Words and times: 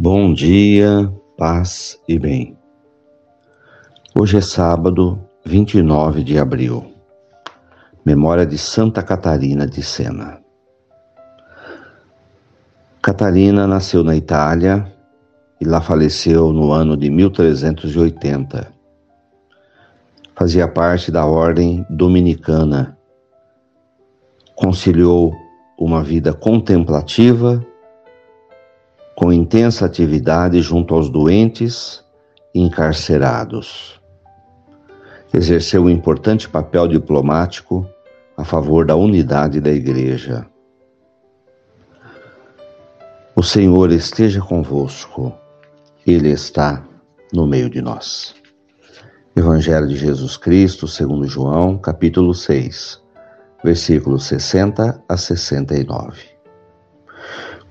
Bom 0.00 0.32
dia, 0.32 1.12
paz 1.36 2.00
e 2.06 2.20
bem. 2.20 2.56
Hoje 4.14 4.36
é 4.36 4.40
sábado, 4.40 5.20
29 5.44 6.22
de 6.22 6.38
abril. 6.38 6.94
Memória 8.06 8.46
de 8.46 8.56
Santa 8.56 9.02
Catarina 9.02 9.66
de 9.66 9.82
Sena. 9.82 10.38
Catarina 13.02 13.66
nasceu 13.66 14.04
na 14.04 14.14
Itália 14.14 14.86
e 15.60 15.64
lá 15.64 15.80
faleceu 15.80 16.52
no 16.52 16.70
ano 16.70 16.96
de 16.96 17.10
1380. 17.10 18.72
Fazia 20.36 20.68
parte 20.68 21.10
da 21.10 21.26
ordem 21.26 21.84
dominicana. 21.90 22.96
Conciliou 24.54 25.34
uma 25.76 26.04
vida 26.04 26.32
contemplativa 26.32 27.66
com 29.18 29.32
intensa 29.32 29.84
atividade 29.84 30.62
junto 30.62 30.94
aos 30.94 31.10
doentes 31.10 32.04
e 32.54 32.60
encarcerados. 32.60 34.00
Exerceu 35.34 35.82
um 35.82 35.90
importante 35.90 36.48
papel 36.48 36.86
diplomático 36.86 37.84
a 38.36 38.44
favor 38.44 38.86
da 38.86 38.94
unidade 38.94 39.60
da 39.60 39.72
Igreja. 39.72 40.46
O 43.34 43.42
Senhor 43.42 43.90
esteja 43.90 44.40
convosco, 44.40 45.34
Ele 46.06 46.30
está 46.30 46.86
no 47.34 47.44
meio 47.44 47.68
de 47.68 47.82
nós. 47.82 48.36
Evangelho 49.34 49.88
de 49.88 49.96
Jesus 49.96 50.36
Cristo, 50.36 50.86
segundo 50.86 51.26
João, 51.26 51.76
capítulo 51.76 52.32
6, 52.32 53.02
versículos 53.64 54.26
60 54.26 55.02
a 55.08 55.16
69. 55.16 56.37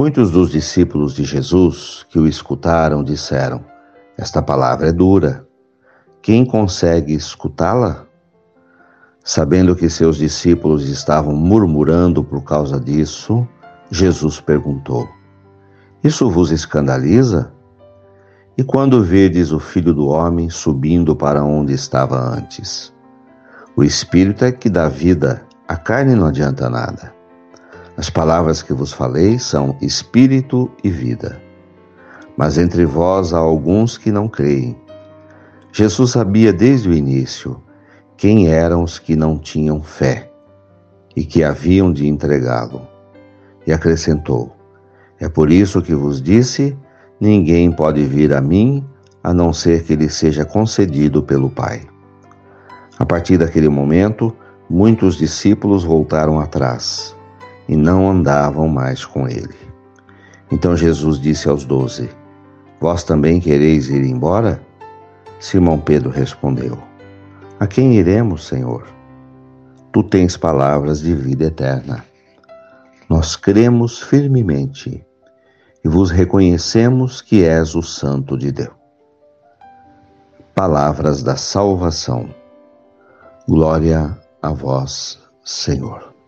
Muitos 0.00 0.30
dos 0.30 0.50
discípulos 0.50 1.12
de 1.12 1.24
Jesus 1.24 2.06
que 2.08 2.18
o 2.18 2.26
escutaram 2.26 3.04
disseram: 3.04 3.62
Esta 4.16 4.40
palavra 4.40 4.88
é 4.88 4.92
dura. 4.92 5.46
Quem 6.22 6.42
consegue 6.42 7.12
escutá-la? 7.12 8.06
Sabendo 9.22 9.76
que 9.76 9.90
seus 9.90 10.16
discípulos 10.16 10.88
estavam 10.88 11.34
murmurando 11.36 12.24
por 12.24 12.42
causa 12.42 12.80
disso, 12.80 13.46
Jesus 13.90 14.40
perguntou: 14.40 15.06
Isso 16.02 16.30
vos 16.30 16.50
escandaliza? 16.50 17.52
E 18.56 18.64
quando 18.64 19.04
vedes 19.04 19.52
o 19.52 19.60
filho 19.60 19.92
do 19.92 20.06
homem 20.06 20.48
subindo 20.48 21.14
para 21.14 21.44
onde 21.44 21.74
estava 21.74 22.18
antes? 22.18 22.90
O 23.76 23.84
espírito 23.84 24.46
é 24.46 24.50
que 24.50 24.70
dá 24.70 24.88
vida, 24.88 25.42
a 25.68 25.76
carne 25.76 26.14
não 26.14 26.28
adianta 26.28 26.70
nada. 26.70 27.19
As 28.00 28.08
palavras 28.08 28.62
que 28.62 28.72
vos 28.72 28.94
falei 28.94 29.38
são 29.38 29.76
espírito 29.82 30.70
e 30.82 30.88
vida. 30.88 31.38
Mas 32.34 32.56
entre 32.56 32.86
vós 32.86 33.34
há 33.34 33.38
alguns 33.38 33.98
que 33.98 34.10
não 34.10 34.26
creem. 34.26 34.74
Jesus 35.70 36.12
sabia 36.12 36.50
desde 36.50 36.88
o 36.88 36.94
início 36.94 37.62
quem 38.16 38.48
eram 38.48 38.84
os 38.84 38.98
que 38.98 39.14
não 39.14 39.36
tinham 39.36 39.82
fé 39.82 40.32
e 41.14 41.26
que 41.26 41.44
haviam 41.44 41.92
de 41.92 42.08
entregá-lo. 42.08 42.88
E 43.66 43.70
acrescentou: 43.70 44.56
É 45.18 45.28
por 45.28 45.52
isso 45.52 45.82
que 45.82 45.94
vos 45.94 46.22
disse: 46.22 46.74
ninguém 47.20 47.70
pode 47.70 48.02
vir 48.06 48.32
a 48.32 48.40
mim 48.40 48.82
a 49.22 49.34
não 49.34 49.52
ser 49.52 49.84
que 49.84 49.94
lhe 49.94 50.08
seja 50.08 50.46
concedido 50.46 51.22
pelo 51.22 51.50
Pai. 51.50 51.82
A 52.98 53.04
partir 53.04 53.36
daquele 53.36 53.68
momento, 53.68 54.34
muitos 54.70 55.18
discípulos 55.18 55.84
voltaram 55.84 56.40
atrás 56.40 57.19
e 57.70 57.76
não 57.76 58.10
andavam 58.10 58.66
mais 58.66 59.04
com 59.04 59.28
ele. 59.28 59.54
Então 60.50 60.76
Jesus 60.76 61.20
disse 61.20 61.48
aos 61.48 61.64
doze: 61.64 62.10
Vós 62.80 63.04
também 63.04 63.38
quereis 63.38 63.88
ir 63.88 64.04
embora? 64.04 64.60
Simão 65.38 65.78
Pedro 65.78 66.10
respondeu: 66.10 66.76
A 67.60 67.68
quem 67.68 67.94
iremos, 67.94 68.48
Senhor? 68.48 68.88
Tu 69.92 70.02
tens 70.02 70.36
palavras 70.36 71.00
de 71.00 71.14
vida 71.14 71.44
eterna. 71.44 72.04
Nós 73.08 73.36
cremos 73.36 74.00
firmemente 74.00 75.06
e 75.84 75.88
vos 75.88 76.10
reconhecemos 76.10 77.22
que 77.22 77.44
és 77.44 77.76
o 77.76 77.82
Santo 77.82 78.36
de 78.36 78.50
Deus. 78.50 78.74
Palavras 80.56 81.22
da 81.22 81.36
salvação. 81.36 82.28
Glória 83.48 84.18
a 84.42 84.52
vós, 84.52 85.20
Senhor. 85.44 86.19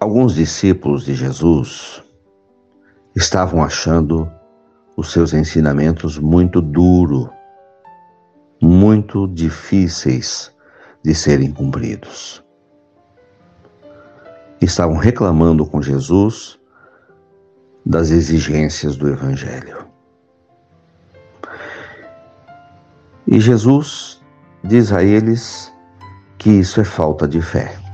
Alguns 0.00 0.34
discípulos 0.34 1.04
de 1.04 1.14
Jesus 1.14 2.02
estavam 3.14 3.62
achando 3.62 4.32
os 4.96 5.12
seus 5.12 5.34
ensinamentos 5.34 6.18
muito 6.18 6.62
duros, 6.62 7.28
muito 8.62 9.28
difíceis 9.28 10.50
de 11.04 11.14
serem 11.14 11.52
cumpridos. 11.52 12.42
Estavam 14.58 14.96
reclamando 14.96 15.66
com 15.66 15.82
Jesus 15.82 16.58
das 17.84 18.10
exigências 18.10 18.96
do 18.96 19.06
Evangelho. 19.06 19.86
E 23.26 23.38
Jesus 23.38 24.18
diz 24.64 24.92
a 24.94 25.04
eles 25.04 25.70
que 26.38 26.48
isso 26.48 26.80
é 26.80 26.84
falta 26.84 27.28
de 27.28 27.42
fé. 27.42 27.89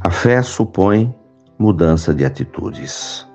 A 0.00 0.10
fé 0.10 0.42
supõe 0.42 1.14
mudança 1.58 2.12
de 2.12 2.24
atitudes. 2.24 3.26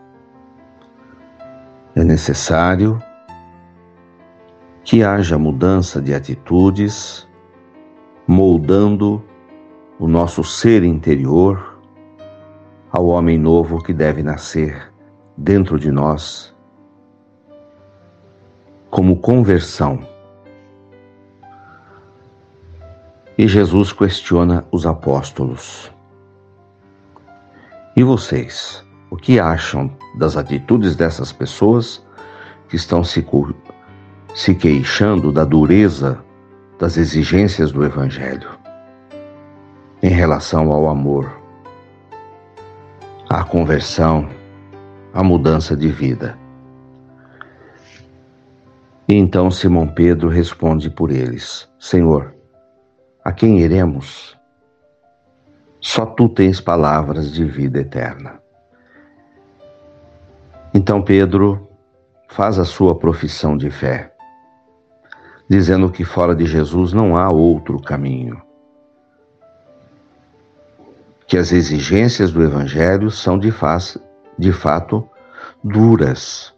É 1.95 2.03
necessário 2.03 3.01
que 4.83 5.03
haja 5.03 5.37
mudança 5.37 6.01
de 6.01 6.13
atitudes, 6.13 7.27
moldando 8.27 9.23
o 9.99 10.07
nosso 10.07 10.43
ser 10.43 10.83
interior 10.83 11.79
ao 12.91 13.07
homem 13.07 13.37
novo 13.37 13.81
que 13.83 13.93
deve 13.93 14.21
nascer 14.23 14.91
dentro 15.37 15.79
de 15.79 15.91
nós, 15.91 16.55
como 18.89 19.17
conversão. 19.17 19.99
E 23.37 23.47
Jesus 23.47 23.93
questiona 23.93 24.65
os 24.71 24.85
apóstolos. 24.85 25.91
E 27.99 28.03
vocês, 28.03 28.81
o 29.11 29.17
que 29.17 29.41
acham 29.41 29.91
das 30.15 30.37
atitudes 30.37 30.95
dessas 30.95 31.33
pessoas 31.33 32.01
que 32.69 32.77
estão 32.77 33.03
se, 33.03 33.27
se 34.33 34.55
queixando 34.55 35.33
da 35.33 35.43
dureza 35.43 36.23
das 36.79 36.95
exigências 36.95 37.73
do 37.73 37.83
Evangelho 37.83 38.51
em 40.01 40.11
relação 40.11 40.71
ao 40.71 40.87
amor, 40.87 41.29
à 43.29 43.43
conversão, 43.43 44.29
à 45.13 45.21
mudança 45.21 45.75
de 45.75 45.89
vida? 45.89 46.39
E 49.09 49.13
então 49.13 49.51
Simão 49.51 49.85
Pedro 49.85 50.29
responde 50.29 50.89
por 50.89 51.11
eles: 51.11 51.67
Senhor, 51.77 52.33
a 53.25 53.33
quem 53.33 53.59
iremos? 53.59 54.38
Só 55.81 56.05
tu 56.05 56.27
tens 56.27 56.59
palavras 56.59 57.31
de 57.31 57.45
vida 57.45 57.79
eterna. 57.79 58.39
Então 60.73 61.01
Pedro 61.01 61.67
faz 62.29 62.59
a 62.59 62.65
sua 62.65 62.95
profissão 62.95 63.57
de 63.57 63.71
fé, 63.71 64.13
dizendo 65.49 65.89
que 65.89 66.03
fora 66.03 66.35
de 66.35 66.45
Jesus 66.45 66.93
não 66.93 67.15
há 67.15 67.29
outro 67.29 67.81
caminho. 67.81 68.41
Que 71.25 71.37
as 71.37 71.51
exigências 71.51 72.31
do 72.31 72.43
Evangelho 72.43 73.09
são 73.09 73.37
de, 73.37 73.51
faz, 73.51 73.97
de 74.37 74.51
fato 74.51 75.07
duras, 75.63 76.53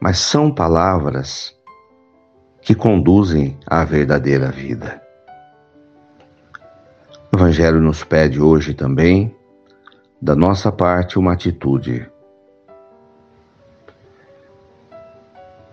mas 0.00 0.18
são 0.18 0.52
palavras 0.52 1.54
que 2.60 2.74
conduzem 2.74 3.58
à 3.66 3.84
verdadeira 3.84 4.50
vida. 4.50 5.02
O 7.34 7.38
Evangelho 7.38 7.80
nos 7.80 8.04
pede 8.04 8.38
hoje 8.38 8.74
também, 8.74 9.34
da 10.20 10.36
nossa 10.36 10.70
parte, 10.70 11.18
uma 11.18 11.32
atitude 11.32 12.06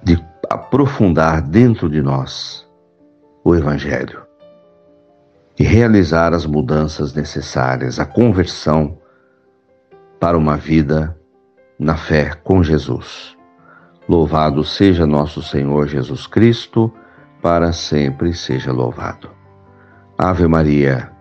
de 0.02 0.18
aprofundar 0.50 1.42
dentro 1.42 1.90
de 1.90 2.02
nós 2.02 2.66
o 3.44 3.54
Evangelho 3.54 4.24
e 5.60 5.64
realizar 5.64 6.34
as 6.34 6.46
mudanças 6.46 7.14
necessárias, 7.14 8.00
a 8.00 8.06
conversão 8.06 8.98
para 10.18 10.38
uma 10.38 10.56
vida 10.56 11.20
na 11.78 11.98
fé 11.98 12.36
com 12.42 12.64
Jesus. 12.64 13.36
Louvado 14.08 14.64
seja 14.64 15.06
nosso 15.06 15.42
Senhor 15.44 15.90
Jesus 15.90 16.26
Cristo, 16.26 16.90
para 17.42 17.74
sempre 17.74 18.34
seja 18.34 18.72
louvado. 18.72 19.30
Ave 20.18 20.48
Maria 20.48 21.19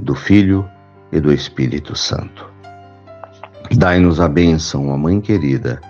do 0.00 0.14
Filho 0.14 0.68
e 1.12 1.20
do 1.20 1.32
Espírito 1.32 1.96
Santo. 1.96 2.50
Dai-nos 3.76 4.20
a 4.20 4.28
bênção, 4.28 4.88
ó 4.88 4.96
Mãe 4.96 5.20
querida, 5.20 5.80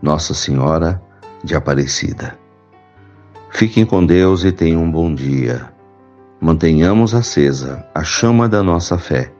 Nossa 0.00 0.34
Senhora 0.34 1.02
de 1.42 1.54
Aparecida. 1.54 2.38
Fiquem 3.50 3.84
com 3.84 4.04
Deus 4.04 4.44
e 4.44 4.52
tenham 4.52 4.82
um 4.82 4.90
bom 4.90 5.14
dia. 5.14 5.72
Mantenhamos 6.40 7.14
acesa 7.14 7.86
a 7.94 8.04
chama 8.04 8.48
da 8.48 8.62
nossa 8.62 8.98
fé. 8.98 9.32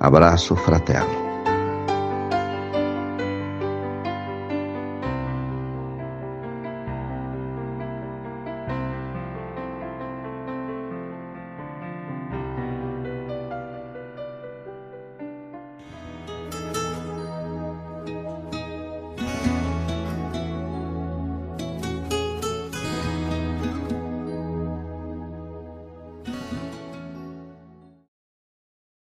Abraço 0.00 0.56
fraterno. 0.56 1.23